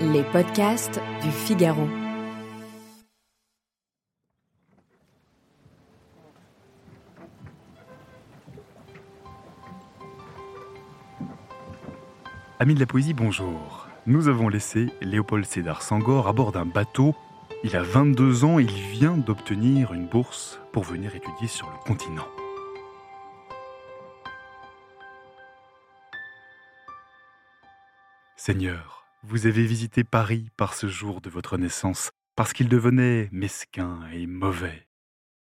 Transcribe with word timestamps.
Les 0.00 0.22
podcasts 0.22 1.00
du 1.24 1.30
Figaro. 1.32 1.88
Amis 12.60 12.74
de 12.74 12.80
la 12.80 12.86
poésie, 12.86 13.12
bonjour. 13.12 13.88
Nous 14.06 14.28
avons 14.28 14.48
laissé 14.48 14.86
Léopold 15.00 15.44
Sédar 15.44 15.82
Sangor 15.82 16.28
à 16.28 16.32
bord 16.32 16.52
d'un 16.52 16.64
bateau. 16.64 17.16
Il 17.64 17.74
a 17.74 17.82
22 17.82 18.44
ans 18.44 18.60
et 18.60 18.62
il 18.62 18.70
vient 18.70 19.16
d'obtenir 19.16 19.92
une 19.94 20.06
bourse 20.06 20.60
pour 20.72 20.84
venir 20.84 21.16
étudier 21.16 21.48
sur 21.48 21.68
le 21.70 21.78
continent. 21.84 22.28
Seigneur, 28.36 28.97
vous 29.22 29.46
avez 29.46 29.64
visité 29.66 30.04
Paris 30.04 30.50
par 30.56 30.74
ce 30.74 30.86
jour 30.88 31.20
de 31.20 31.30
votre 31.30 31.58
naissance, 31.58 32.10
parce 32.36 32.52
qu'il 32.52 32.68
devenait 32.68 33.28
mesquin 33.32 34.00
et 34.12 34.26
mauvais. 34.26 34.86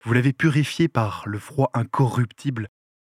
Vous 0.05 0.13
l'avez 0.13 0.33
purifié 0.33 0.89
par 0.89 1.23
le 1.27 1.39
froid 1.39 1.71
incorruptible, 1.75 2.69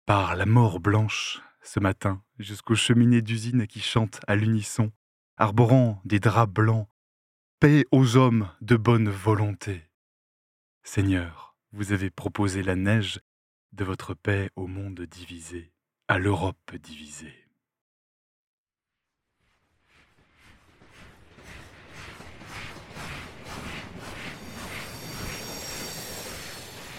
par 0.05 0.35
la 0.35 0.45
mort 0.45 0.79
blanche, 0.79 1.41
ce 1.61 1.79
matin, 1.79 2.23
jusqu'aux 2.39 2.75
cheminées 2.75 3.21
d'usine 3.21 3.67
qui 3.67 3.81
chantent 3.81 4.21
à 4.27 4.35
l'unisson, 4.35 4.91
arborant 5.37 6.01
des 6.05 6.19
draps 6.19 6.53
blancs. 6.53 6.87
Paix 7.59 7.85
aux 7.91 8.15
hommes 8.17 8.49
de 8.61 8.77
bonne 8.77 9.09
volonté. 9.09 9.83
Seigneur, 10.83 11.55
vous 11.71 11.91
avez 11.91 12.09
proposé 12.09 12.63
la 12.63 12.75
neige 12.75 13.19
de 13.73 13.83
votre 13.83 14.13
paix 14.13 14.49
au 14.55 14.67
monde 14.67 15.01
divisé, 15.01 15.73
à 16.07 16.19
l'Europe 16.19 16.75
divisée. 16.75 17.46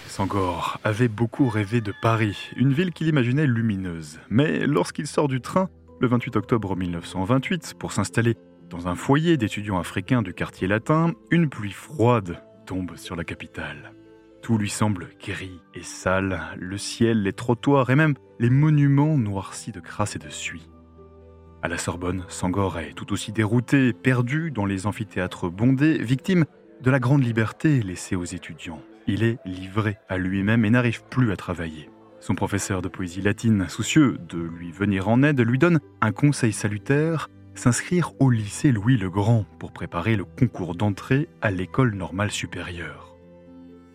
Sangor 0.09 0.79
avait 0.83 1.07
beaucoup 1.07 1.47
rêvé 1.47 1.81
de 1.81 1.93
Paris, 2.01 2.49
une 2.57 2.73
ville 2.73 2.91
qu'il 2.91 3.07
imaginait 3.07 3.45
lumineuse. 3.45 4.19
Mais 4.29 4.65
lorsqu'il 4.65 5.05
sort 5.05 5.27
du 5.27 5.39
train, 5.39 5.69
le 6.01 6.07
28 6.07 6.35
octobre 6.35 6.75
1928, 6.75 7.75
pour 7.77 7.91
s'installer 7.91 8.35
dans 8.69 8.87
un 8.87 8.95
foyer 8.95 9.37
d'étudiants 9.37 9.79
africains 9.79 10.23
du 10.23 10.33
quartier 10.33 10.67
latin, 10.67 11.13
une 11.29 11.47
pluie 11.47 11.71
froide 11.71 12.41
tombe 12.65 12.97
sur 12.97 13.15
la 13.15 13.23
capitale. 13.23 13.93
Tout 14.41 14.57
lui 14.57 14.69
semble 14.69 15.09
gris 15.23 15.61
et 15.75 15.83
sale, 15.83 16.41
le 16.57 16.77
ciel, 16.77 17.21
les 17.21 17.33
trottoirs 17.33 17.89
et 17.91 17.95
même 17.95 18.15
les 18.39 18.49
monuments 18.49 19.17
noircis 19.17 19.71
de 19.71 19.79
crasse 19.79 20.15
et 20.15 20.19
de 20.19 20.29
suie. 20.29 20.69
À 21.61 21.67
la 21.67 21.77
Sorbonne, 21.77 22.25
Sangor 22.29 22.79
est 22.79 22.93
tout 22.93 23.13
aussi 23.13 23.31
dérouté, 23.31 23.93
perdu 23.93 24.49
dans 24.49 24.65
les 24.65 24.87
amphithéâtres 24.87 25.51
bondés, 25.51 25.97
victime 25.99 26.45
de 26.81 26.89
la 26.89 26.99
grande 26.99 27.23
liberté 27.23 27.81
laissée 27.83 28.15
aux 28.15 28.25
étudiants. 28.25 28.81
Il 29.07 29.23
est 29.23 29.37
livré 29.45 29.97
à 30.07 30.17
lui-même 30.17 30.65
et 30.65 30.69
n'arrive 30.69 31.03
plus 31.09 31.31
à 31.31 31.35
travailler. 31.35 31.89
Son 32.19 32.35
professeur 32.35 32.81
de 32.81 32.89
poésie 32.89 33.21
latine, 33.21 33.67
soucieux 33.69 34.17
de 34.27 34.37
lui 34.39 34.71
venir 34.71 35.07
en 35.07 35.23
aide, 35.23 35.39
lui 35.39 35.57
donne 35.57 35.79
un 36.01 36.11
conseil 36.11 36.53
salutaire 36.53 37.29
s'inscrire 37.55 38.13
au 38.19 38.29
lycée 38.29 38.71
Louis 38.71 38.97
le 38.97 39.09
Grand 39.09 39.45
pour 39.59 39.73
préparer 39.73 40.15
le 40.15 40.23
concours 40.23 40.75
d'entrée 40.75 41.27
à 41.41 41.51
l'école 41.51 41.93
normale 41.93 42.31
supérieure. 42.31 43.15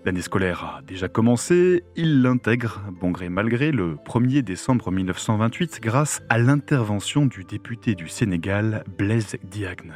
L'année 0.05 0.21
scolaire 0.21 0.65
a 0.65 0.83
déjà 0.83 1.09
commencé, 1.09 1.83
il 1.97 2.21
l'intègre, 2.21 2.83
bon 3.01 3.11
gré 3.11 3.31
mal 3.31 3.49
gré, 3.49 3.73
le 3.73 3.95
1er 3.95 4.43
décembre 4.43 4.91
1928 4.93 5.81
grâce 5.81 6.21
à 6.29 6.37
l'intervention 6.37 7.25
du 7.25 7.45
député 7.45 7.95
du 7.95 8.09
Sénégal, 8.09 8.85
Blaise 8.99 9.37
Diagne. 9.45 9.95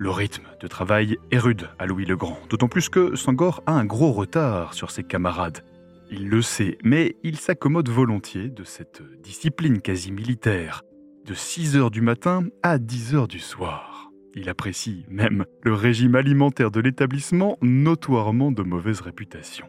Le 0.00 0.10
rythme 0.10 0.44
de 0.60 0.68
travail 0.68 1.18
est 1.32 1.38
rude 1.38 1.70
à 1.80 1.86
Louis 1.86 2.04
le 2.04 2.16
Grand, 2.16 2.38
d'autant 2.48 2.68
plus 2.68 2.88
que 2.88 3.16
Sangor 3.16 3.64
a 3.66 3.72
un 3.72 3.84
gros 3.84 4.12
retard 4.12 4.72
sur 4.72 4.92
ses 4.92 5.02
camarades. 5.02 5.64
Il 6.08 6.28
le 6.28 6.40
sait, 6.40 6.78
mais 6.84 7.16
il 7.24 7.36
s'accommode 7.36 7.88
volontiers 7.88 8.48
de 8.48 8.62
cette 8.62 9.02
discipline 9.24 9.80
quasi 9.80 10.12
militaire, 10.12 10.82
de 11.26 11.34
6 11.34 11.76
heures 11.76 11.90
du 11.90 12.00
matin 12.00 12.44
à 12.62 12.78
10 12.78 13.16
heures 13.16 13.26
du 13.26 13.40
soir. 13.40 14.12
Il 14.36 14.48
apprécie 14.48 15.04
même 15.08 15.46
le 15.64 15.74
régime 15.74 16.14
alimentaire 16.14 16.70
de 16.70 16.78
l'établissement, 16.78 17.58
notoirement 17.60 18.52
de 18.52 18.62
mauvaise 18.62 19.00
réputation. 19.00 19.66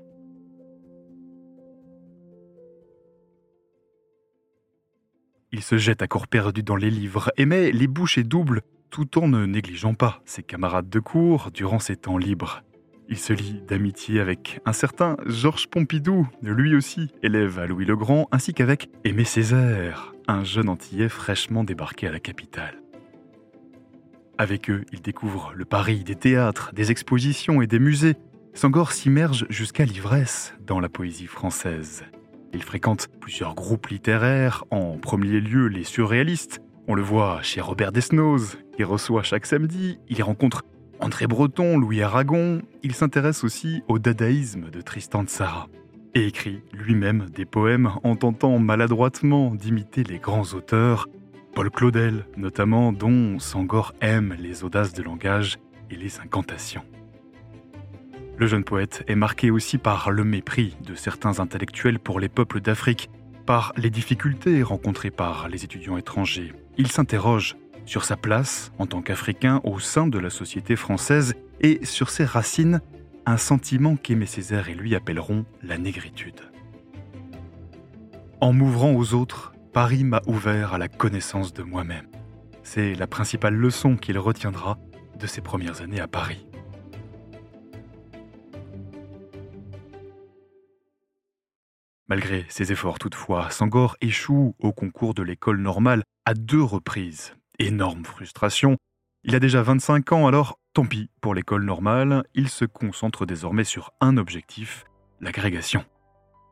Il 5.51 5.63
se 5.63 5.79
jette 5.79 6.03
à 6.03 6.07
corps 6.07 6.27
perdu 6.27 6.61
dans 6.61 6.75
les 6.75 6.91
livres 6.91 7.31
et 7.35 7.45
met 7.47 7.71
les 7.71 7.87
bouchées 7.87 8.23
doubles 8.23 8.61
tout 8.89 9.19
en 9.19 9.27
ne 9.27 9.45
négligeant 9.45 9.93
pas 9.93 10.21
ses 10.25 10.43
camarades 10.43 10.89
de 10.89 10.99
cours 10.99 11.51
durant 11.51 11.79
ses 11.79 11.95
temps 11.95 12.17
libres. 12.17 12.63
Il 13.07 13.17
se 13.17 13.33
lie 13.33 13.61
d'amitié 13.67 14.19
avec 14.19 14.59
un 14.65 14.73
certain 14.73 15.17
Georges 15.25 15.67
Pompidou, 15.67 16.27
lui 16.43 16.75
aussi 16.75 17.09
élève 17.23 17.57
à 17.57 17.65
Louis 17.65 17.85
le 17.85 17.95
Grand, 17.95 18.27
ainsi 18.31 18.53
qu'avec 18.53 18.89
Aimé 19.03 19.23
Césaire, 19.23 20.13
un 20.27 20.43
jeune 20.43 20.69
antillais 20.69 21.09
fraîchement 21.09 21.63
débarqué 21.63 22.07
à 22.07 22.11
la 22.11 22.19
capitale. 22.19 22.83
Avec 24.37 24.69
eux, 24.69 24.85
il 24.93 25.01
découvre 25.01 25.53
le 25.55 25.65
Paris 25.65 26.03
des 26.03 26.15
théâtres, 26.15 26.71
des 26.73 26.91
expositions 26.91 27.61
et 27.61 27.67
des 27.67 27.79
musées. 27.79 28.15
Sangor 28.53 28.91
s'immerge 28.91 29.47
jusqu'à 29.49 29.85
l'ivresse 29.85 30.53
dans 30.65 30.79
la 30.79 30.87
poésie 30.87 31.27
française. 31.27 32.03
Il 32.53 32.63
fréquente 32.63 33.07
plusieurs 33.19 33.55
groupes 33.55 33.87
littéraires, 33.87 34.65
en 34.71 34.97
premier 34.97 35.39
lieu 35.39 35.67
les 35.67 35.83
surréalistes, 35.83 36.61
on 36.87 36.95
le 36.95 37.01
voit 37.01 37.41
chez 37.41 37.61
Robert 37.61 37.91
Desnos, 37.91 38.57
reçoit 38.83 39.23
chaque 39.23 39.45
samedi. 39.45 39.99
Il 40.09 40.21
rencontre 40.23 40.63
André 40.99 41.27
Breton, 41.27 41.77
Louis 41.77 42.01
Aragon. 42.01 42.61
Il 42.83 42.93
s'intéresse 42.93 43.43
aussi 43.43 43.83
au 43.87 43.99
dadaïsme 43.99 44.69
de 44.69 44.81
Tristan 44.81 45.23
Tzara 45.23 45.67
et 46.15 46.25
écrit 46.25 46.61
lui-même 46.73 47.29
des 47.29 47.45
poèmes 47.45 47.91
en 48.03 48.15
tentant 48.15 48.57
maladroitement 48.59 49.53
d'imiter 49.53 50.03
les 50.03 50.17
grands 50.17 50.53
auteurs, 50.53 51.07
Paul 51.53 51.69
Claudel 51.69 52.25
notamment, 52.35 52.91
dont 52.91 53.37
Sangor 53.39 53.93
aime 54.01 54.35
les 54.39 54.63
audaces 54.63 54.93
de 54.93 55.03
langage 55.03 55.57
et 55.91 55.95
les 55.95 56.19
incantations. 56.19 56.83
Le 58.37 58.47
jeune 58.47 58.63
poète 58.63 59.03
est 59.07 59.15
marqué 59.15 59.51
aussi 59.51 59.77
par 59.77 60.11
le 60.11 60.23
mépris 60.23 60.77
de 60.85 60.95
certains 60.95 61.39
intellectuels 61.39 61.99
pour 61.99 62.19
les 62.19 62.29
peuples 62.29 62.61
d'Afrique, 62.61 63.09
par 63.45 63.73
les 63.77 63.89
difficultés 63.89 64.63
rencontrées 64.63 65.11
par 65.11 65.49
les 65.49 65.63
étudiants 65.63 65.97
étrangers 65.97 66.53
il 66.79 66.89
s'interroge 66.89 67.57
sur 67.89 68.05
sa 68.05 68.15
place 68.15 68.71
en 68.77 68.85
tant 68.85 69.01
qu'Africain 69.01 69.61
au 69.63 69.79
sein 69.79 70.05
de 70.05 70.19
la 70.19 70.29
société 70.29 70.75
française 70.75 71.33
et 71.59 71.83
sur 71.83 72.11
ses 72.11 72.23
racines, 72.23 72.81
un 73.25 73.37
sentiment 73.37 73.95
qu'Aimé 73.95 74.27
Césaire 74.27 74.69
et 74.69 74.75
lui 74.75 74.93
appelleront 74.93 75.43
la 75.63 75.79
négritude. 75.79 76.39
En 78.41 78.53
m'ouvrant 78.53 78.93
aux 78.93 79.15
autres, 79.15 79.53
Paris 79.73 80.03
m'a 80.03 80.21
ouvert 80.27 80.75
à 80.75 80.77
la 80.77 80.87
connaissance 80.87 81.51
de 81.51 81.63
moi-même. 81.63 82.05
C'est 82.61 82.93
la 82.93 83.07
principale 83.07 83.55
leçon 83.55 83.97
qu'il 83.97 84.19
retiendra 84.19 84.77
de 85.17 85.25
ses 85.25 85.41
premières 85.41 85.81
années 85.81 85.99
à 85.99 86.07
Paris. 86.07 86.45
Malgré 92.07 92.45
ses 92.49 92.71
efforts 92.71 92.99
toutefois, 92.99 93.49
Sangor 93.49 93.97
échoue 93.99 94.53
au 94.59 94.73
concours 94.73 95.15
de 95.15 95.23
l'école 95.23 95.59
normale 95.59 96.03
à 96.25 96.35
deux 96.35 96.61
reprises. 96.63 97.33
Énorme 97.61 98.05
frustration. 98.05 98.77
Il 99.25 99.35
a 99.35 99.39
déjà 99.39 99.61
25 99.61 100.13
ans, 100.13 100.27
alors 100.27 100.59
tant 100.73 100.85
pis 100.85 101.09
pour 101.19 101.35
l'école 101.35 101.65
normale, 101.65 102.23
il 102.33 102.47
se 102.47 102.63
concentre 102.63 103.25
désormais 103.25 103.65
sur 103.65 103.91
un 103.99 104.15
objectif, 104.15 104.85
l'agrégation. 105.19 105.83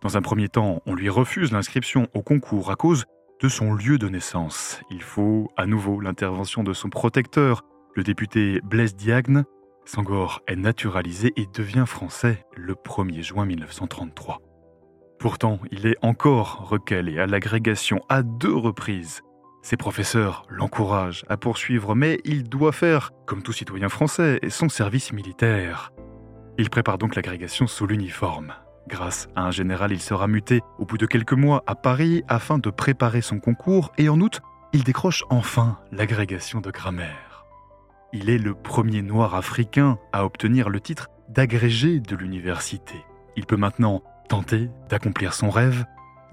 Dans 0.02 0.18
un 0.18 0.22
premier 0.22 0.50
temps, 0.50 0.82
on 0.86 0.96
lui 0.96 1.08
refuse 1.08 1.54
l'inscription 1.54 2.10
au 2.14 2.22
concours 2.22 2.72
à 2.72 2.76
cause 2.76 3.06
de 3.42 3.48
son 3.48 3.74
lieu 3.74 3.98
de 3.98 4.10
naissance. 4.10 4.82
Il 4.90 5.02
faut 5.02 5.50
à 5.56 5.66
nouveau 5.66 6.02
l'intervention 6.02 6.66
de 6.66 6.74
son 6.74 6.90
protecteur, 6.90 7.64
le 7.96 8.04
député 8.04 8.60
Blaise 8.66 8.96
Diagne. 8.96 9.44
Sangor 9.86 10.42
est 10.48 10.58
naturalisé 10.58 11.32
et 11.38 11.48
devient 11.54 11.86
français 11.88 12.46
le 12.58 12.74
1er 12.74 13.22
juin 13.22 13.46
1933. 13.46 14.42
Pourtant, 15.20 15.60
il 15.72 15.88
est 15.88 15.98
encore 16.02 16.68
recalé 16.70 17.18
à 17.18 17.28
l'agrégation 17.28 18.02
à 18.10 18.24
deux 18.24 18.54
reprises. 18.54 19.22
Ses 19.68 19.76
professeurs 19.76 20.46
l'encouragent 20.48 21.26
à 21.28 21.36
poursuivre, 21.36 21.94
mais 21.94 22.22
il 22.24 22.48
doit 22.48 22.72
faire, 22.72 23.12
comme 23.26 23.44
tout 23.44 23.52
citoyen 23.52 23.90
français, 23.90 24.40
son 24.48 24.70
service 24.70 25.12
militaire. 25.12 25.92
Il 26.58 26.70
prépare 26.70 26.98
donc 26.98 27.16
l'agrégation 27.16 27.68
sous 27.68 27.86
l'uniforme. 27.86 28.54
Grâce 28.88 29.28
à 29.36 29.42
un 29.42 29.52
général, 29.52 29.92
il 29.92 30.00
sera 30.00 30.30
muté 30.30 30.62
au 30.80 30.86
bout 30.86 30.98
de 30.98 31.06
quelques 31.06 31.34
mois 31.34 31.66
à 31.68 31.76
Paris 31.76 32.24
afin 32.30 32.60
de 32.60 32.70
préparer 32.70 33.20
son 33.20 33.42
concours 33.42 33.92
et 33.98 34.08
en 34.08 34.22
août, 34.22 34.40
il 34.72 34.86
décroche 34.86 35.26
enfin 35.30 35.78
l'agrégation 35.92 36.62
de 36.62 36.72
grammaire. 36.72 37.46
Il 38.14 38.30
est 38.30 38.38
le 38.38 38.54
premier 38.54 39.02
noir 39.02 39.36
africain 39.36 39.98
à 40.14 40.24
obtenir 40.24 40.70
le 40.70 40.80
titre 40.80 41.10
d'agrégé 41.28 42.00
de 42.00 42.16
l'université. 42.16 42.96
Il 43.36 43.46
peut 43.46 43.58
maintenant 43.58 44.02
tenter 44.30 44.70
d'accomplir 44.88 45.34
son 45.34 45.50
rêve, 45.50 45.84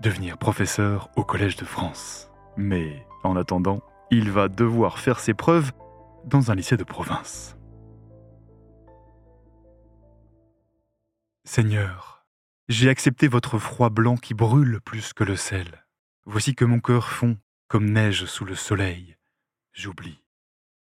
devenir 0.01 0.39
professeur 0.39 1.11
au 1.17 1.25
Collège 1.25 1.57
de 1.57 1.65
France. 1.65 2.31
Mais 2.57 3.05
en 3.25 3.37
attendant, 3.37 3.83
il 4.11 4.31
va 4.31 4.49
devoir 4.49 4.99
faire 4.99 5.21
ses 5.21 5.35
preuves 5.35 5.73
dans 6.25 6.51
un 6.51 6.55
lycée 6.55 6.77
de 6.77 6.85
province. 6.85 7.57
Seigneur, 11.45 12.25
j'ai 12.69 12.89
accepté 12.89 13.29
votre 13.29 13.59
froid 13.59 13.91
blanc 13.91 14.17
qui 14.17 14.33
brûle 14.33 14.81
plus 14.81 15.13
que 15.13 15.25
le 15.25 15.37
sel. 15.37 15.85
Voici 16.25 16.55
que 16.55 16.65
mon 16.65 16.81
cœur 16.81 17.11
fond 17.11 17.37
comme 17.69 17.91
neige 17.91 18.25
sous 18.25 18.45
le 18.45 18.55
soleil. 18.55 19.17
J'oublie. 19.73 20.23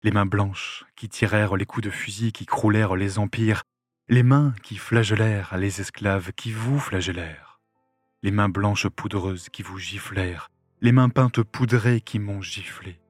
Les 0.03 0.11
mains 0.11 0.27
blanches 0.27 0.85
qui 0.97 1.09
tirèrent 1.09 1.57
les 1.57 1.67
coups 1.67 1.85
de 1.85 1.91
fusil 1.91 2.33
qui 2.33 2.47
croulèrent 2.47 2.97
les 2.97 3.19
empires, 3.19 3.65
les 4.09 4.23
mains 4.23 4.55
qui 4.63 4.77
flagellèrent 4.77 5.57
les 5.59 5.81
esclaves 5.81 6.33
qui 6.33 6.53
vous 6.53 6.79
flagellèrent, 6.79 7.61
les 8.23 8.31
mains 8.31 8.49
blanches 8.49 8.89
poudreuses 8.89 9.49
qui 9.51 9.63
vous 9.63 9.79
giflèrent, 9.79 10.51
les 10.81 10.93
mains 10.93 11.09
peintes 11.09 11.43
poudrées 11.43 12.01
qui 12.01 12.21
m'ont 12.21 12.41
giflé, 12.41 13.01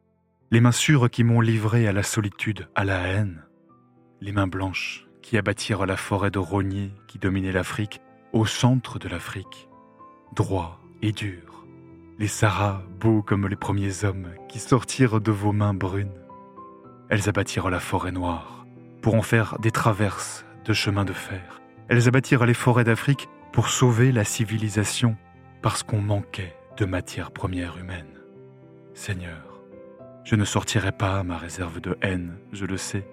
les 0.50 0.60
mains 0.60 0.72
sûres 0.72 1.10
qui 1.10 1.22
m'ont 1.22 1.42
livré 1.42 1.86
à 1.86 1.92
la 1.92 2.02
solitude, 2.02 2.66
à 2.74 2.84
la 2.84 3.00
haine, 3.00 3.42
les 4.22 4.32
mains 4.32 4.46
blanches 4.46 5.06
qui 5.20 5.36
abattirent 5.36 5.84
la 5.84 5.98
forêt 5.98 6.30
de 6.30 6.38
rogniers 6.38 6.92
qui 7.08 7.18
dominait 7.18 7.52
l'Afrique, 7.52 8.00
au 8.32 8.46
centre 8.46 8.98
de 8.98 9.06
l'Afrique, 9.06 9.68
droit 10.34 10.80
et 11.02 11.12
dur, 11.12 11.66
les 12.18 12.26
Saras 12.26 12.80
beaux 13.00 13.20
comme 13.20 13.46
les 13.46 13.56
premiers 13.56 14.02
hommes 14.04 14.28
qui 14.48 14.60
sortirent 14.60 15.20
de 15.20 15.30
vos 15.30 15.52
mains 15.52 15.74
brunes. 15.74 16.24
Elles 17.10 17.28
abattirent 17.28 17.68
la 17.68 17.80
forêt 17.80 18.12
noire 18.12 18.66
pour 19.02 19.14
en 19.14 19.22
faire 19.22 19.58
des 19.58 19.70
traverses 19.72 20.46
de 20.64 20.72
chemins 20.72 21.04
de 21.04 21.12
fer. 21.12 21.60
Elles 21.88 22.08
abattirent 22.08 22.46
les 22.46 22.54
forêts 22.54 22.84
d'Afrique 22.84 23.28
pour 23.52 23.68
sauver 23.68 24.10
la 24.10 24.24
civilisation 24.24 25.16
parce 25.60 25.82
qu'on 25.82 26.00
manquait 26.00 26.57
de 26.78 26.84
matières 26.84 27.32
premières 27.32 27.76
humaines. 27.76 28.20
Seigneur, 28.94 29.60
je 30.22 30.36
ne 30.36 30.44
sortirai 30.44 30.92
pas 30.92 31.24
ma 31.24 31.36
réserve 31.36 31.80
de 31.80 31.98
haine, 32.02 32.36
je 32.52 32.66
le 32.66 32.76
sais, 32.76 33.04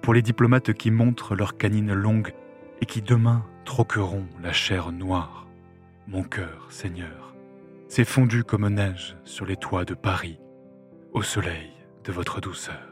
pour 0.00 0.14
les 0.14 0.22
diplomates 0.22 0.72
qui 0.72 0.92
montrent 0.92 1.34
leurs 1.34 1.56
canines 1.56 1.92
longues 1.92 2.32
et 2.80 2.86
qui 2.86 3.02
demain 3.02 3.44
troqueront 3.64 4.26
la 4.40 4.52
chair 4.52 4.92
noire. 4.92 5.48
Mon 6.06 6.22
cœur, 6.22 6.68
Seigneur, 6.70 7.34
s'est 7.88 8.04
fondu 8.04 8.44
comme 8.44 8.68
neige 8.68 9.16
sur 9.24 9.44
les 9.44 9.56
toits 9.56 9.84
de 9.84 9.94
Paris, 9.94 10.38
au 11.12 11.22
soleil 11.22 11.70
de 12.04 12.12
votre 12.12 12.40
douceur. 12.40 12.89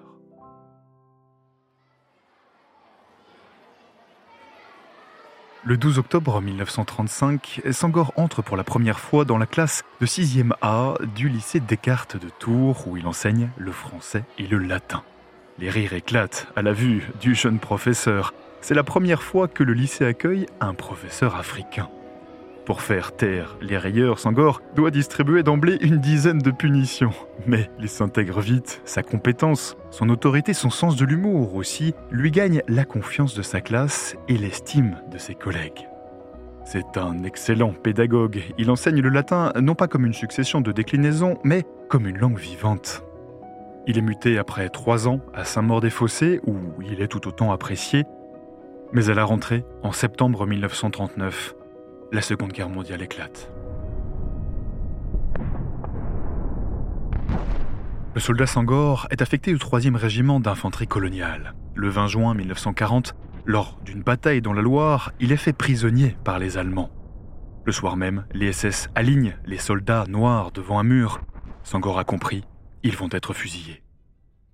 Le 5.64 5.76
12 5.76 5.98
octobre 5.98 6.40
1935, 6.40 7.62
Sangor 7.72 8.12
entre 8.16 8.42
pour 8.42 8.56
la 8.56 8.62
première 8.62 9.00
fois 9.00 9.24
dans 9.24 9.38
la 9.38 9.46
classe 9.46 9.82
de 10.00 10.06
6e 10.06 10.52
A 10.62 10.94
du 11.16 11.28
lycée 11.28 11.58
Descartes 11.58 12.16
de 12.16 12.28
Tours 12.28 12.86
où 12.86 12.96
il 12.96 13.06
enseigne 13.08 13.50
le 13.56 13.72
français 13.72 14.22
et 14.38 14.46
le 14.46 14.58
latin. 14.58 15.02
Les 15.58 15.68
rires 15.68 15.94
éclatent 15.94 16.46
à 16.54 16.62
la 16.62 16.72
vue 16.72 17.10
du 17.20 17.34
jeune 17.34 17.58
professeur. 17.58 18.32
C'est 18.60 18.74
la 18.74 18.84
première 18.84 19.22
fois 19.22 19.48
que 19.48 19.64
le 19.64 19.72
lycée 19.72 20.06
accueille 20.06 20.46
un 20.60 20.74
professeur 20.74 21.34
africain. 21.34 21.88
Pour 22.68 22.82
faire 22.82 23.16
taire 23.16 23.56
les 23.62 23.78
rayeurs, 23.78 24.18
Sangor 24.18 24.60
doit 24.76 24.90
distribuer 24.90 25.42
d'emblée 25.42 25.78
une 25.80 25.96
dizaine 25.96 26.36
de 26.36 26.50
punitions. 26.50 27.14
Mais 27.46 27.70
il 27.78 27.88
s'intègre 27.88 28.42
vite, 28.42 28.82
sa 28.84 29.02
compétence, 29.02 29.74
son 29.90 30.10
autorité, 30.10 30.52
son 30.52 30.68
sens 30.68 30.94
de 30.94 31.06
l'humour 31.06 31.54
aussi, 31.54 31.94
lui 32.10 32.30
gagnent 32.30 32.60
la 32.68 32.84
confiance 32.84 33.34
de 33.34 33.40
sa 33.40 33.62
classe 33.62 34.16
et 34.28 34.36
l'estime 34.36 34.98
de 35.10 35.16
ses 35.16 35.34
collègues. 35.34 35.88
C'est 36.66 36.98
un 36.98 37.24
excellent 37.24 37.72
pédagogue. 37.72 38.42
Il 38.58 38.70
enseigne 38.70 39.00
le 39.00 39.08
latin 39.08 39.50
non 39.58 39.74
pas 39.74 39.88
comme 39.88 40.04
une 40.04 40.12
succession 40.12 40.60
de 40.60 40.70
déclinaisons, 40.70 41.38
mais 41.44 41.64
comme 41.88 42.06
une 42.06 42.18
langue 42.18 42.38
vivante. 42.38 43.02
Il 43.86 43.96
est 43.96 44.02
muté 44.02 44.36
après 44.36 44.68
trois 44.68 45.08
ans 45.08 45.20
à 45.32 45.44
Saint-Maur-des-Fossés, 45.44 46.42
où 46.46 46.58
il 46.82 47.00
est 47.00 47.08
tout 47.08 47.28
autant 47.28 47.50
apprécié. 47.50 48.04
Mais 48.92 49.08
à 49.08 49.14
la 49.14 49.24
rentrée, 49.24 49.64
en 49.82 49.92
septembre 49.92 50.46
1939, 50.46 51.54
la 52.10 52.22
Seconde 52.22 52.52
Guerre 52.52 52.70
mondiale 52.70 53.02
éclate. 53.02 53.52
Le 58.14 58.20
soldat 58.20 58.46
Sangor 58.46 59.06
est 59.10 59.22
affecté 59.22 59.54
au 59.54 59.58
3e 59.58 59.94
régiment 59.94 60.40
d'infanterie 60.40 60.88
coloniale. 60.88 61.54
Le 61.74 61.88
20 61.88 62.06
juin 62.08 62.34
1940, 62.34 63.14
lors 63.44 63.78
d'une 63.84 64.02
bataille 64.02 64.40
dans 64.40 64.52
la 64.52 64.62
Loire, 64.62 65.12
il 65.20 65.32
est 65.32 65.36
fait 65.36 65.52
prisonnier 65.52 66.16
par 66.24 66.38
les 66.38 66.56
Allemands. 66.56 66.90
Le 67.64 67.72
soir 67.72 67.96
même, 67.96 68.24
les 68.32 68.52
SS 68.52 68.88
alignent 68.94 69.36
les 69.44 69.58
soldats 69.58 70.06
noirs 70.08 70.50
devant 70.50 70.78
un 70.78 70.84
mur. 70.84 71.20
Sangor 71.62 71.98
a 71.98 72.04
compris, 72.04 72.44
ils 72.82 72.96
vont 72.96 73.10
être 73.12 73.34
fusillés. 73.34 73.82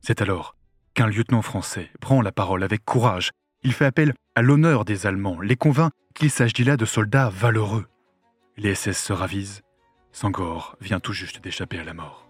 C'est 0.01 0.21
alors 0.21 0.57
qu'un 0.95 1.07
lieutenant 1.07 1.43
français 1.43 1.91
prend 2.01 2.21
la 2.21 2.33
parole 2.33 2.65
avec 2.65 2.85
courage. 2.85 3.31
Il 3.63 3.73
fait 3.73 3.87
appel 3.87 4.15
à 4.35 4.43
l'honneur 4.43 4.85
des 4.85 5.07
Allemands, 5.07 5.41
les 5.41 5.57
convainc 5.57 5.93
qu'il 6.15 6.31
s'agit 6.31 6.63
là 6.65 6.77
de 6.77 6.85
soldats 6.85 7.29
valeureux. 7.29 7.87
Les 8.57 8.75
SS 8.75 9.03
se 9.03 9.13
ravisent. 9.13 9.63
Sangor 10.13 10.77
vient 10.81 11.01
tout 11.01 11.13
juste 11.13 11.43
d'échapper 11.43 11.79
à 11.79 11.85
la 11.85 11.93
mort. 11.93 12.29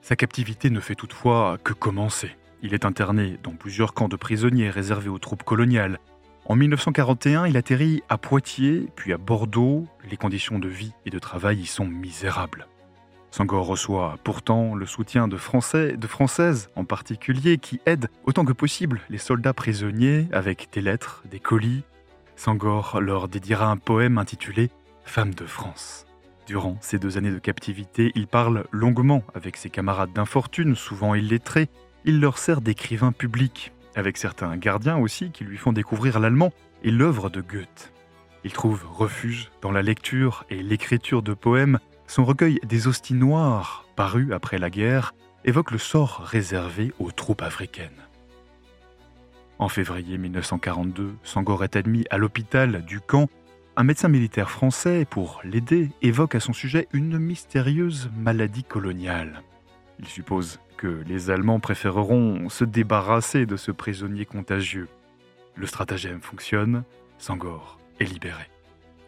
Sa 0.00 0.16
captivité 0.16 0.70
ne 0.70 0.80
fait 0.80 0.94
toutefois 0.94 1.58
que 1.62 1.74
commencer. 1.74 2.30
Il 2.62 2.72
est 2.72 2.86
interné 2.86 3.38
dans 3.42 3.52
plusieurs 3.52 3.92
camps 3.92 4.08
de 4.08 4.16
prisonniers 4.16 4.70
réservés 4.70 5.10
aux 5.10 5.18
troupes 5.18 5.42
coloniales. 5.42 5.98
En 6.46 6.56
1941, 6.56 7.46
il 7.46 7.58
atterrit 7.58 8.02
à 8.08 8.16
Poitiers, 8.16 8.88
puis 8.96 9.12
à 9.12 9.18
Bordeaux. 9.18 9.86
Les 10.10 10.16
conditions 10.16 10.58
de 10.58 10.68
vie 10.68 10.94
et 11.04 11.10
de 11.10 11.18
travail 11.18 11.60
y 11.60 11.66
sont 11.66 11.86
misérables. 11.86 12.66
Sangor 13.30 13.66
reçoit 13.66 14.16
pourtant 14.24 14.74
le 14.74 14.86
soutien 14.86 15.28
de 15.28 15.36
Français, 15.36 15.98
de 15.98 16.06
Françaises 16.06 16.70
en 16.76 16.84
particulier, 16.84 17.58
qui 17.58 17.78
aident 17.84 18.08
autant 18.24 18.46
que 18.46 18.54
possible 18.54 19.02
les 19.10 19.18
soldats 19.18 19.52
prisonniers 19.52 20.26
avec 20.32 20.70
des 20.72 20.80
lettres, 20.80 21.22
des 21.30 21.40
colis, 21.40 21.84
Sangor 22.38 23.00
leur 23.00 23.28
dédiera 23.28 23.68
un 23.68 23.76
poème 23.76 24.16
intitulé 24.16 24.70
Femme 25.04 25.34
de 25.34 25.44
France. 25.44 26.06
Durant 26.46 26.78
ces 26.80 27.00
deux 27.00 27.18
années 27.18 27.32
de 27.32 27.38
captivité, 27.40 28.12
il 28.14 28.28
parle 28.28 28.64
longuement 28.70 29.24
avec 29.34 29.56
ses 29.56 29.70
camarades 29.70 30.12
d'infortune, 30.12 30.76
souvent 30.76 31.16
illettrés. 31.16 31.68
Il 32.04 32.20
leur 32.20 32.38
sert 32.38 32.60
d'écrivain 32.60 33.10
public, 33.10 33.72
avec 33.96 34.16
certains 34.16 34.56
gardiens 34.56 34.98
aussi 34.98 35.32
qui 35.32 35.42
lui 35.42 35.56
font 35.56 35.72
découvrir 35.72 36.20
l'allemand 36.20 36.52
et 36.84 36.92
l'œuvre 36.92 37.28
de 37.28 37.40
Goethe. 37.40 37.92
Il 38.44 38.52
trouve 38.52 38.86
refuge 38.88 39.50
dans 39.60 39.72
la 39.72 39.82
lecture 39.82 40.44
et 40.48 40.62
l'écriture 40.62 41.22
de 41.22 41.34
poèmes. 41.34 41.80
Son 42.06 42.24
recueil 42.24 42.60
des 42.62 42.86
hosties 42.86 43.14
noires, 43.14 43.84
paru 43.96 44.32
après 44.32 44.58
la 44.58 44.70
guerre, 44.70 45.12
évoque 45.44 45.72
le 45.72 45.78
sort 45.78 46.20
réservé 46.24 46.92
aux 47.00 47.10
troupes 47.10 47.42
africaines. 47.42 48.07
En 49.58 49.68
février 49.68 50.18
1942, 50.18 51.16
Sangor 51.24 51.64
est 51.64 51.74
admis 51.74 52.04
à 52.10 52.18
l'hôpital 52.18 52.84
du 52.84 53.00
camp. 53.00 53.28
Un 53.76 53.82
médecin 53.82 54.06
militaire 54.06 54.50
français, 54.50 55.04
pour 55.04 55.40
l'aider, 55.42 55.90
évoque 56.00 56.36
à 56.36 56.40
son 56.40 56.52
sujet 56.52 56.86
une 56.92 57.18
mystérieuse 57.18 58.08
maladie 58.16 58.62
coloniale. 58.62 59.42
Il 59.98 60.06
suppose 60.06 60.60
que 60.76 61.02
les 61.08 61.30
Allemands 61.30 61.58
préféreront 61.58 62.48
se 62.48 62.64
débarrasser 62.64 63.46
de 63.46 63.56
ce 63.56 63.72
prisonnier 63.72 64.24
contagieux. 64.26 64.86
Le 65.56 65.66
stratagème 65.66 66.22
fonctionne, 66.22 66.84
Sangor 67.18 67.80
est 67.98 68.04
libéré. 68.04 68.48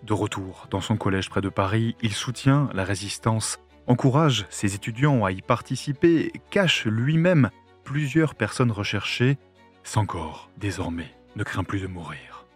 De 0.03 0.15
retour 0.15 0.67
dans 0.69 0.81
son 0.81 0.97
collège 0.97 1.31
près 1.31 1.43
de 1.43 1.49
Paris, 1.49 1.95
il 2.03 2.13
soutient 2.13 2.71
la 2.75 2.83
résistance, 2.83 3.61
encourage 3.87 4.47
ses 4.51 4.75
étudiants 4.75 5.25
à 5.25 5.31
y 5.31 5.43
participer, 5.43 6.33
cache 6.51 6.87
lui-même 6.87 7.51
plusieurs 7.85 8.35
personnes 8.35 8.73
recherchées 8.73 9.39
Sangor, 9.83 10.51
désormais, 10.59 11.15
ne 11.37 11.45
craint 11.45 11.65
plus 11.65 11.81
de 11.81 11.87
mourir. 11.87 12.47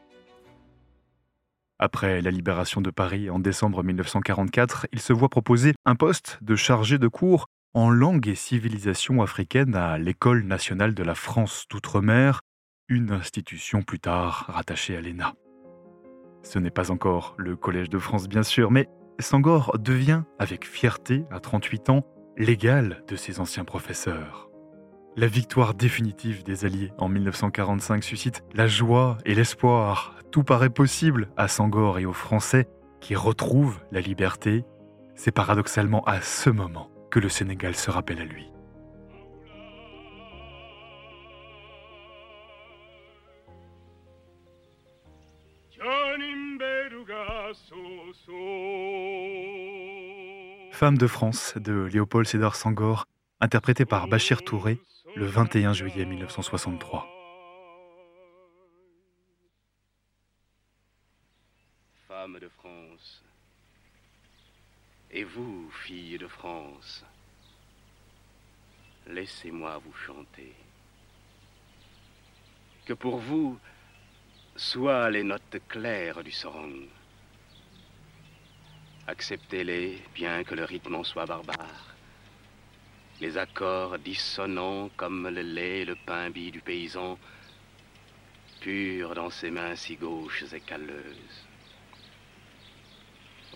Après 1.78 2.20
la 2.20 2.30
libération 2.30 2.80
de 2.80 2.90
Paris 2.90 3.30
en 3.30 3.38
décembre 3.38 3.82
1944, 3.82 4.86
il 4.92 5.00
se 5.00 5.12
voit 5.12 5.28
proposer 5.28 5.74
un 5.84 5.96
poste 5.96 6.38
de 6.42 6.54
chargé 6.54 6.98
de 6.98 7.08
cours 7.08 7.46
en 7.74 7.90
langue 7.90 8.28
et 8.28 8.36
civilisation 8.36 9.20
africaine 9.20 9.74
à 9.74 9.98
l'École 9.98 10.44
nationale 10.44 10.94
de 10.94 11.02
la 11.02 11.16
France 11.16 11.66
d'outre-mer, 11.68 12.40
une 12.88 13.10
institution 13.10 13.82
plus 13.82 13.98
tard 13.98 14.46
rattachée 14.48 14.96
à 14.96 15.00
l'ENA. 15.00 15.34
Ce 16.44 16.58
n'est 16.58 16.70
pas 16.70 16.92
encore 16.92 17.34
le 17.38 17.56
Collège 17.56 17.90
de 17.90 17.98
France 17.98 18.28
bien 18.28 18.44
sûr, 18.44 18.70
mais 18.70 18.88
Sangor 19.18 19.76
devient, 19.78 20.22
avec 20.38 20.66
fierté, 20.66 21.24
à 21.30 21.40
38 21.40 21.90
ans, 21.90 22.06
l'égal 22.36 23.02
de 23.08 23.16
ses 23.16 23.40
anciens 23.40 23.64
professeurs. 23.64 24.48
La 25.16 25.28
victoire 25.28 25.74
définitive 25.74 26.42
des 26.42 26.64
Alliés 26.64 26.90
en 26.98 27.08
1945 27.08 28.02
suscite 28.02 28.42
la 28.52 28.66
joie 28.66 29.16
et 29.24 29.36
l'espoir. 29.36 30.16
Tout 30.32 30.42
paraît 30.42 30.70
possible 30.70 31.28
à 31.36 31.46
Sangor 31.46 32.00
et 32.00 32.04
aux 32.04 32.12
Français 32.12 32.66
qui 33.00 33.14
retrouvent 33.14 33.78
la 33.92 34.00
liberté. 34.00 34.64
C'est 35.14 35.30
paradoxalement 35.30 36.02
à 36.02 36.20
ce 36.20 36.50
moment 36.50 36.90
que 37.12 37.20
le 37.20 37.28
Sénégal 37.28 37.76
se 37.76 37.92
rappelle 37.92 38.20
à 38.20 38.24
lui. 38.24 38.50
Femme 50.72 50.98
de 50.98 51.06
France 51.06 51.54
de 51.56 51.84
Léopold 51.84 52.26
Sédar 52.26 52.56
Sangor 52.56 53.04
interprété 53.40 53.84
par 53.84 54.08
Bachir 54.08 54.42
Touré 54.42 54.80
le 55.16 55.26
21 55.26 55.72
juillet 55.72 56.04
1963. 56.04 57.06
Femme 62.08 62.38
de 62.40 62.48
France, 62.48 63.22
et 65.12 65.22
vous, 65.22 65.70
fille 65.70 66.18
de 66.18 66.26
France, 66.26 67.04
laissez-moi 69.06 69.80
vous 69.84 69.92
chanter. 69.92 70.52
Que 72.84 72.94
pour 72.94 73.18
vous 73.18 73.58
soient 74.56 75.10
les 75.10 75.22
notes 75.22 75.58
claires 75.68 76.24
du 76.24 76.32
sorong. 76.32 76.88
Acceptez-les, 79.06 80.02
bien 80.12 80.42
que 80.42 80.54
le 80.56 80.64
rythme 80.64 80.96
en 80.96 81.04
soit 81.04 81.26
barbare. 81.26 81.93
Les 83.24 83.38
accords 83.38 83.98
dissonants 83.98 84.90
comme 84.98 85.26
le 85.28 85.40
lait 85.40 85.80
et 85.80 85.84
le 85.86 85.94
pain 85.94 86.28
bis 86.28 86.50
du 86.50 86.60
paysan, 86.60 87.18
purs 88.60 89.14
dans 89.14 89.30
ses 89.30 89.50
mains 89.50 89.76
si 89.76 89.96
gauches 89.96 90.44
et 90.52 90.60
calleuses. 90.60 91.46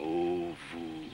Ô 0.01 0.55
vous, 0.73 1.05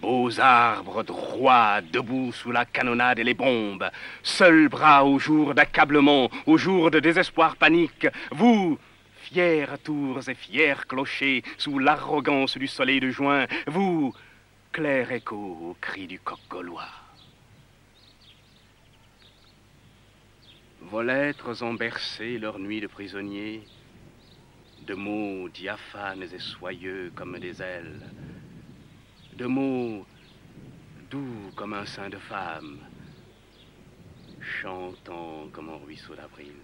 beaux 0.00 0.40
arbres 0.40 1.02
droits, 1.02 1.82
debout 1.82 2.32
sous 2.32 2.52
la 2.52 2.64
canonnade 2.64 3.18
et 3.18 3.24
les 3.24 3.34
bombes, 3.34 3.90
seuls 4.22 4.70
bras 4.70 5.04
au 5.04 5.18
jour 5.18 5.54
d'accablement, 5.54 6.30
au 6.46 6.56
jour 6.56 6.90
de 6.90 7.00
désespoir 7.00 7.56
panique, 7.56 8.08
vous, 8.30 8.78
fiers 9.24 9.66
tours 9.84 10.26
et 10.26 10.34
fiers 10.34 10.86
clochers, 10.88 11.42
sous 11.58 11.78
l'arrogance 11.78 12.56
du 12.56 12.66
soleil 12.66 13.00
de 13.00 13.10
juin, 13.10 13.44
vous, 13.66 14.14
clair 14.72 15.12
écho 15.12 15.36
au 15.36 15.76
cri 15.82 16.06
du 16.06 16.18
coq 16.18 16.40
gaulois. 16.48 17.05
Vos 20.90 21.02
lettres 21.02 21.64
ont 21.64 21.74
bercé 21.74 22.38
leur 22.38 22.60
nuit 22.60 22.80
de 22.80 22.86
prisonniers, 22.86 23.66
de 24.86 24.94
mots 24.94 25.48
diaphanes 25.48 26.22
et 26.22 26.38
soyeux 26.38 27.10
comme 27.16 27.40
des 27.40 27.60
ailes, 27.60 28.08
de 29.36 29.46
mots 29.46 30.06
doux 31.10 31.50
comme 31.56 31.72
un 31.74 31.86
sein 31.86 32.08
de 32.08 32.18
femme, 32.18 32.78
chantant 34.40 35.48
comme 35.52 35.70
un 35.70 35.84
ruisseau 35.84 36.14
d'avril. 36.14 36.54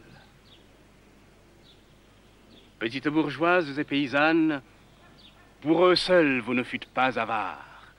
Petites 2.78 3.08
bourgeoises 3.08 3.76
et 3.76 3.84
paysannes, 3.84 4.62
pour 5.62 5.84
eux 5.84 5.96
seuls 5.96 6.38
vous 6.38 6.54
ne 6.54 6.62
fûtes 6.62 6.86
pas 6.86 7.18
avares. 7.18 7.92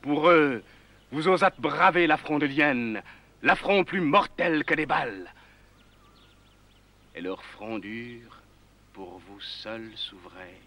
Pour 0.00 0.30
eux, 0.30 0.62
vous 1.10 1.26
osâtes 1.26 1.60
braver 1.60 2.06
l'affront 2.06 2.38
de 2.38 2.46
Vienne, 2.46 3.02
l'affront 3.42 3.82
plus 3.82 4.00
mortel 4.00 4.64
que 4.64 4.74
des 4.74 4.86
balles. 4.86 5.28
Et 7.14 7.20
leur 7.20 7.42
frondure, 7.44 8.40
pour 8.92 9.18
vous 9.18 9.40
seuls 9.40 9.92
s'ouvrait. 9.96 10.60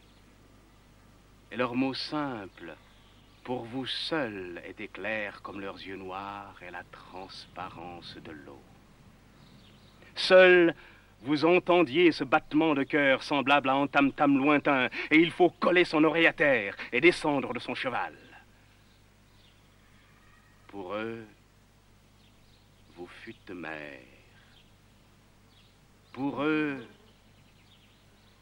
Et 1.51 1.55
leurs 1.55 1.75
mots 1.75 1.93
simples, 1.93 2.75
pour 3.43 3.63
vous 3.65 3.85
seuls, 3.85 4.62
étaient 4.65 4.88
clairs 4.88 5.41
comme 5.41 5.62
leurs 5.62 5.81
yeux 5.81 5.97
noirs 5.97 6.55
et 6.65 6.71
la 6.71 6.83
transparence 6.91 8.17
de 8.23 8.31
l'eau. 8.31 8.62
Seuls, 10.15 10.73
vous 11.21 11.45
entendiez 11.45 12.12
ce 12.12 12.23
battement 12.23 12.75
de 12.75 12.83
cœur 12.83 13.23
semblable 13.23 13.69
à 13.69 13.73
un 13.73 13.88
tam-tam 13.88 14.38
lointain, 14.38 14.89
et 15.09 15.17
il 15.17 15.31
faut 15.31 15.50
coller 15.50 15.85
son 15.85 16.03
oreille 16.03 16.27
à 16.27 16.33
terre 16.33 16.75
et 16.91 17.01
descendre 17.01 17.53
de 17.53 17.59
son 17.59 17.75
cheval. 17.75 18.13
Pour 20.67 20.95
eux, 20.95 21.25
vous 22.95 23.07
fûtes 23.07 23.51
mère. 23.51 24.12
Pour 26.13 26.43
eux, 26.43 26.88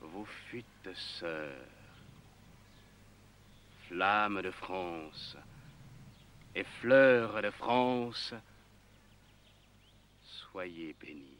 vous 0.01 0.25
fûtes 0.25 0.93
sœur. 0.93 1.65
Flamme 3.87 4.41
de 4.41 4.51
France 4.51 5.37
et 6.53 6.65
fleurs 6.81 7.41
de 7.41 7.49
France, 7.51 8.33
soyez 10.21 10.93
bénis. 10.99 11.37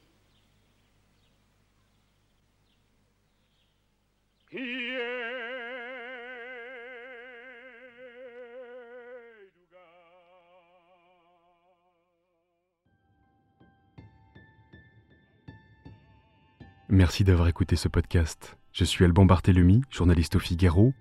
Merci 16.94 17.24
d'avoir 17.24 17.48
écouté 17.48 17.78
ce 17.78 17.88
podcast. 17.88 18.58
Je 18.74 18.84
suis 18.84 19.06
Alban 19.06 19.24
Barthélemy, 19.24 19.82
journaliste 19.90 20.36
au 20.36 20.40
Figaro. 20.40 20.94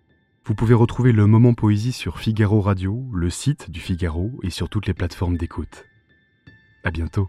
Vous 0.44 0.54
pouvez 0.54 0.72
retrouver 0.72 1.10
le 1.10 1.26
moment 1.26 1.52
poésie 1.52 1.90
sur 1.90 2.20
Figaro 2.20 2.60
Radio, 2.60 3.04
le 3.12 3.28
site 3.28 3.72
du 3.72 3.80
Figaro 3.80 4.30
et 4.44 4.50
sur 4.50 4.68
toutes 4.68 4.86
les 4.86 4.94
plateformes 4.94 5.36
d'écoute. 5.36 5.84
À 6.84 6.92
bientôt. 6.92 7.28